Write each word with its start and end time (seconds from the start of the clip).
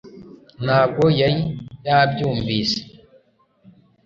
nta 0.63 0.81
bwo 0.89 1.05
yari 1.19 1.41
yabyumvise 1.87 2.79